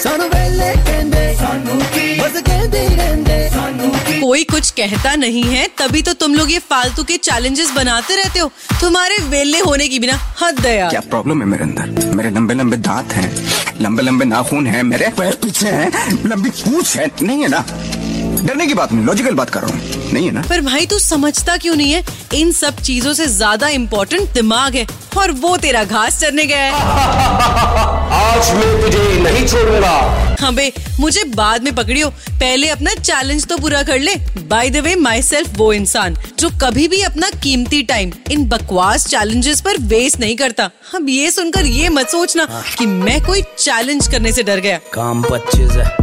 [0.00, 5.43] ਸਾਨੂੰ ਵੇਲੇ ਕਹਿੰਦੇ ਸਾਨੂੰ ਕੀ ਬਸ ਕਹਿੰਦੇ ਹੀ ਰਹਿੰਦੇ ਸਾਨੂੰ ਕੀ कोई कुछ कहता नहीं
[5.45, 9.87] है तभी तो तुम लोग ये फालतू के चैलेंजेस बनाते रहते हो तुम्हारे वेले होने
[9.87, 13.27] की बिना हद है यार क्या प्रॉब्लम है मेरे अंदर मेरे लंबे लंबे दांत हैं
[13.81, 15.89] लंबे लंबे नाखून हैं मेरे पैर पीछे हैं
[16.25, 17.63] लंबी पूछ है नहीं है ना
[18.45, 20.41] डरने की बात नहीं लॉजिकल बात कर रहा हूँ। नहीं है ना?
[20.49, 22.03] पर भाई तू समझता क्यों नहीं है?
[22.33, 24.85] इन सब चीज़ों से ज़्यादा इम्पोर्टेंट दिमाग है
[25.17, 26.71] और वो तेरा घास चरने गया है।
[28.11, 29.91] आज मैं तुझे नहीं छोड़ूँगा।
[30.41, 34.15] हाँ बे मुझे बाद में पकड़ियो। पहले अपना चैलेंज तो पूरा कर ले।
[34.49, 39.07] By the way myself वो इंसान जो कभी भी अपना कीमती टाइम इन बकवास
[39.07, 44.07] चैलेंजेस पर वेस्ट नहीं करता। अब ये सुनकर ये मत सोचना कि मैं कोई चैलेंज
[44.07, 46.00] करने से डर गया। काम पच्चीस है।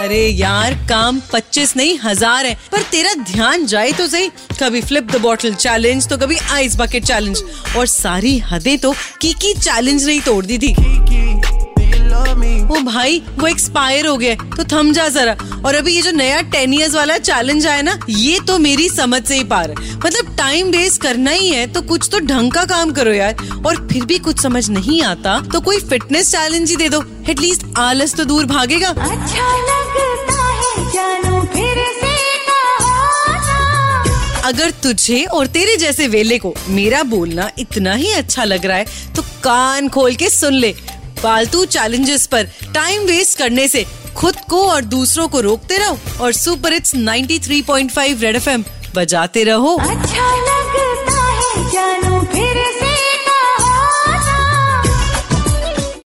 [0.00, 4.28] अरे यार, काम पच्चीस नहीं, हज़ार है। पर तेरा ध्यान जाए तो सही।
[4.60, 7.42] कभी फ्लिप द बॉटल चैलेंज तो कभी आइस बकेट चैलेंज
[7.76, 8.92] और सारी हदें तो
[9.22, 10.74] की चैलेंज नहीं तोड़ दी थी।
[12.20, 16.40] ओ भाई वो एक्सपायर हो गया तो थम जा जरा। और अभी ये जो नया
[16.52, 20.36] टेन इयर्स वाला चैलेंज आया ना ये तो मेरी समझ से ही पार है। मतलब
[20.38, 24.04] टाइम वेस्ट करना ही है तो कुछ तो ढंग का काम करो यार। और फिर
[24.04, 28.24] भी कुछ समझ नहीं आता तो कोई फिटनेस चैलेंज ही दे दो। एटलीस्ट आलस तो
[28.24, 32.08] दूर भागेगा। अच्छा लगता है जानू फिर से
[34.44, 39.12] अगर तुझे और तेरे जैसे वेले को मेरा बोलना इतना ही अच्छा लग रहा है
[39.16, 40.74] तो कान खोल के सुन ले।
[41.22, 43.84] फालतू चैलेंजेस पर टाइम वेस्ट करने से
[44.16, 49.76] खुद को और दूसरों को रोकते रहो और सुपर इट्स 93.5 रेड एफएम बजाते रहो।
[49.76, 52.20] अच्छा लगता है जानू